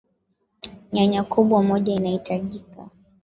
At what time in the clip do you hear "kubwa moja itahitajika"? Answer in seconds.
1.31-2.81